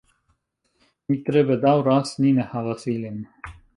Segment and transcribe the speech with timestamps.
[1.11, 3.21] Mi tre bedaŭras, ni ne havas ilin.